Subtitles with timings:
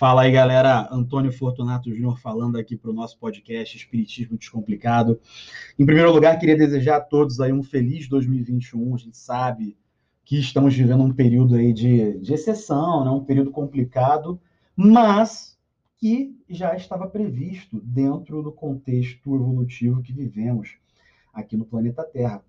[0.00, 0.88] Fala aí, galera.
[0.90, 5.20] Antônio Fortunato Júnior falando aqui para o nosso podcast Espiritismo Descomplicado.
[5.78, 8.94] Em primeiro lugar, queria desejar a todos aí um feliz 2021.
[8.94, 9.76] A gente sabe
[10.24, 13.10] que estamos vivendo um período aí de, de exceção, né?
[13.10, 14.40] um período complicado,
[14.74, 15.58] mas
[15.98, 20.78] que já estava previsto dentro do contexto evolutivo que vivemos
[21.30, 22.42] aqui no planeta Terra.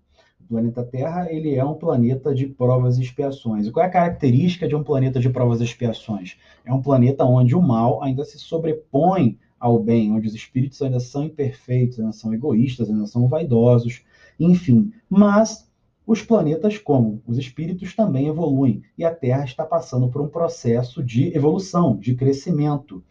[0.44, 3.66] O planeta Terra ele é um planeta de provas e expiações.
[3.66, 6.36] E qual é a característica de um planeta de provas e expiações?
[6.64, 10.98] É um planeta onde o mal ainda se sobrepõe ao bem, onde os espíritos ainda
[10.98, 14.02] são imperfeitos, ainda são egoístas, ainda são vaidosos,
[14.38, 14.92] enfim.
[15.08, 15.70] Mas
[16.04, 21.02] os planetas, como os espíritos, também evoluem e a Terra está passando por um processo
[21.02, 23.02] de evolução, de crescimento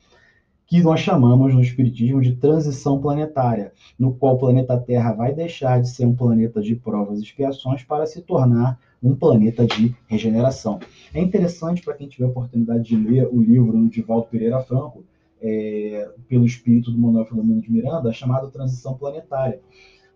[0.72, 5.82] que nós chamamos no Espiritismo de transição planetária, no qual o planeta Terra vai deixar
[5.82, 10.80] de ser um planeta de provas e expiações para se tornar um planeta de regeneração.
[11.14, 15.04] É interessante para quem tiver a oportunidade de ler o livro do Divaldo Pereira Franco,
[15.42, 19.60] é, pelo espírito do Manuel Filomeno de Miranda, chamado Transição Planetária,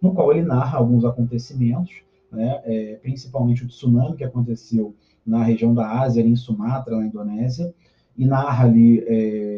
[0.01, 1.95] no qual ele narra alguns acontecimentos,
[2.31, 4.95] né, é, principalmente o tsunami que aconteceu
[5.27, 7.75] na região da Ásia, em Sumatra, na Indonésia,
[8.17, 9.54] e narra ali é,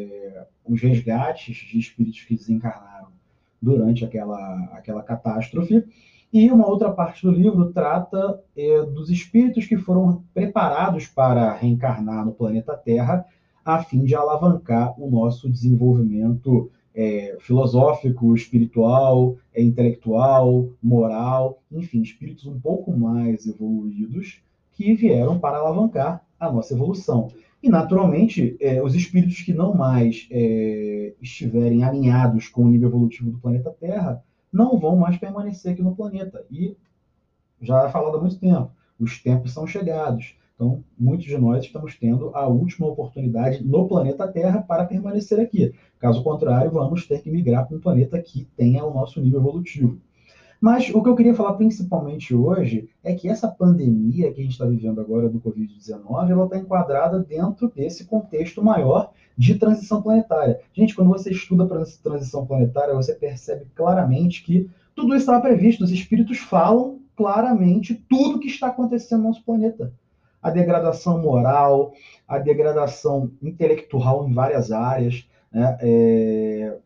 [0.68, 3.08] os resgates de espíritos que desencarnaram
[3.60, 5.84] durante aquela, aquela catástrofe.
[6.32, 12.24] E uma outra parte do livro trata é, dos espíritos que foram preparados para reencarnar
[12.24, 13.24] no planeta Terra,
[13.64, 22.46] a fim de alavancar o nosso desenvolvimento é, filosófico, espiritual, é, intelectual, moral, enfim, espíritos
[22.46, 24.42] um pouco mais evoluídos
[24.78, 27.32] que vieram para alavancar a nossa evolução.
[27.60, 33.32] E, naturalmente, é, os espíritos que não mais é, estiverem alinhados com o nível evolutivo
[33.32, 34.22] do planeta Terra
[34.52, 36.46] não vão mais permanecer aqui no planeta.
[36.48, 36.76] E
[37.60, 40.36] já é falado há muito tempo, os tempos são chegados.
[40.54, 45.74] Então, muitos de nós estamos tendo a última oportunidade no planeta Terra para permanecer aqui.
[45.98, 50.00] Caso contrário, vamos ter que migrar para um planeta que tenha o nosso nível evolutivo.
[50.60, 54.52] Mas o que eu queria falar principalmente hoje é que essa pandemia que a gente
[54.52, 60.60] está vivendo agora do Covid-19, ela está enquadrada dentro desse contexto maior de transição planetária.
[60.72, 61.68] Gente, quando você estuda
[62.02, 65.84] transição planetária, você percebe claramente que tudo isso estava previsto.
[65.84, 69.92] Os espíritos falam claramente tudo que está acontecendo no nosso planeta.
[70.42, 71.92] A degradação moral,
[72.26, 75.78] a degradação intelectual em várias áreas, né?
[75.80, 76.78] É,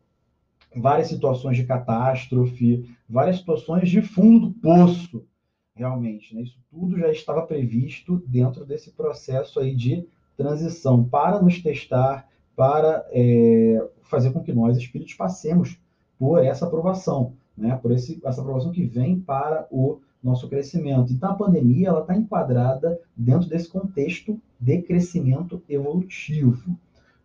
[0.75, 5.25] várias situações de catástrofe, várias situações de fundo do poço,
[5.75, 6.35] realmente.
[6.35, 6.43] Né?
[6.43, 10.05] Isso tudo já estava previsto dentro desse processo aí de
[10.37, 15.77] transição para nos testar, para é, fazer com que nós, espíritos, passemos
[16.17, 17.75] por essa aprovação, né?
[17.81, 21.11] por esse, essa aprovação que vem para o nosso crescimento.
[21.11, 26.77] Então, a pandemia ela está enquadrada dentro desse contexto de crescimento evolutivo,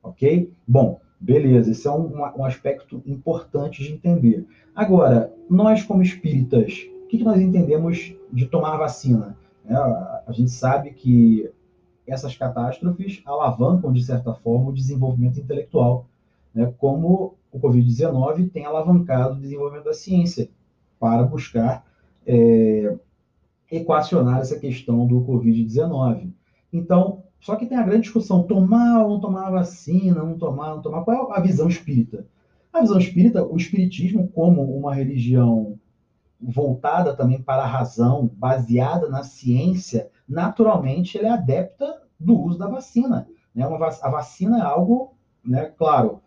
[0.02, 0.52] ok?
[0.66, 4.46] Bom, beleza, esse é um, um aspecto importante de entender.
[4.74, 9.36] Agora, nós como espíritas, o que, nós entendemos de tomar vacina?
[9.66, 11.50] É, a gente sabe que
[12.06, 16.06] essas catástrofes alavancam, de certa forma, o desenvolvimento intelectual,
[16.54, 16.72] né?
[16.78, 20.48] como o Covid-19 tem alavancado o desenvolvimento da ciência
[20.98, 21.84] para buscar
[22.26, 22.96] é,
[23.70, 26.30] equacionar essa questão do Covid-19.
[26.72, 30.82] Então, só que tem a grande discussão: tomar ou não tomar vacina, não tomar, não
[30.82, 31.02] tomar.
[31.02, 32.26] Qual é a visão espírita?
[32.72, 35.78] A visão espírita, o espiritismo, como uma religião
[36.40, 42.68] voltada também para a razão, baseada na ciência, naturalmente ele é adepta do uso da
[42.68, 43.26] vacina.
[43.54, 43.66] Né?
[43.66, 45.14] Uma, a vacina é algo,
[45.44, 46.20] né, claro,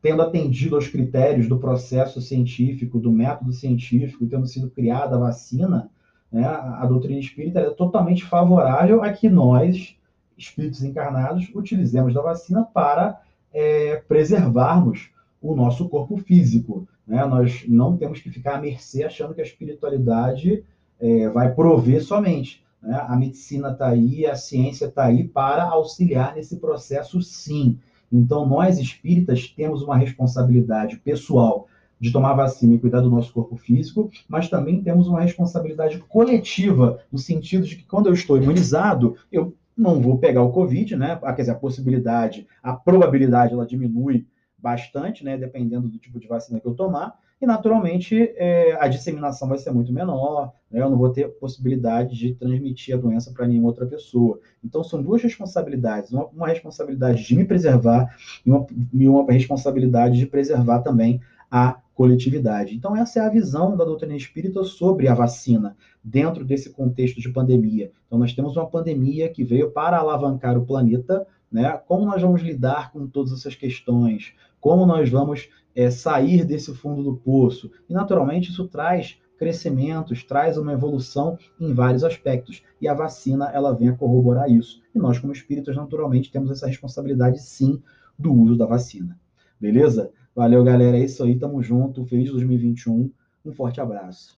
[0.00, 5.90] tendo atendido aos critérios do processo científico, do método científico, tendo sido criada a vacina,
[6.36, 9.96] né, a, doutrina espírita é totalmente favorável a que nós,
[10.36, 13.22] espíritos encarnados, utilizemos da vacina para
[13.54, 15.08] é, preservarmos
[15.40, 16.86] o nosso corpo físico.
[17.06, 17.24] Né?
[17.24, 20.62] Nós não temos que ficar à mercê achando que a espiritualidade
[21.00, 22.62] é, vai prover somente.
[22.82, 22.94] Né?
[23.08, 27.78] A medicina está aí, a ciência está aí para auxiliar nesse processo, sim.
[28.12, 31.66] Então, nós espíritas temos uma responsabilidade pessoal
[32.00, 37.00] de tomar vacina e cuidar do nosso corpo físico, mas também temos uma responsabilidade coletiva,
[37.10, 41.18] no sentido de que quando eu estou imunizado, eu não vou pegar o Covid, né?
[41.22, 44.26] Ah, quer dizer, a possibilidade, a probabilidade, ela diminui
[44.58, 45.36] bastante, né?
[45.36, 47.18] Dependendo do tipo de vacina que eu tomar.
[47.40, 50.80] E, naturalmente, é, a disseminação vai ser muito menor, né?
[50.80, 54.40] eu não vou ter possibilidade de transmitir a doença para nenhuma outra pessoa.
[54.64, 60.18] Então, são duas responsabilidades: uma, uma responsabilidade de me preservar e uma, e uma responsabilidade
[60.18, 61.20] de preservar também
[61.50, 62.76] a coletividade.
[62.76, 67.30] Então, essa é a visão da doutrina espírita sobre a vacina, dentro desse contexto de
[67.30, 67.90] pandemia.
[68.06, 71.72] Então, nós temos uma pandemia que veio para alavancar o planeta, né?
[71.88, 74.34] Como nós vamos lidar com todas essas questões?
[74.60, 77.70] Como nós vamos é, sair desse fundo do poço?
[77.88, 82.62] E, naturalmente, isso traz crescimentos, traz uma evolução em vários aspectos.
[82.78, 84.82] E a vacina, ela vem a corroborar isso.
[84.94, 87.82] E nós, como espíritos, naturalmente, temos essa responsabilidade, sim,
[88.18, 89.18] do uso da vacina.
[89.58, 90.10] Beleza?
[90.36, 90.98] Valeu, galera.
[90.98, 91.36] É isso aí.
[91.38, 92.04] Tamo junto.
[92.04, 93.10] Feliz 2021.
[93.44, 94.34] Um forte abraço.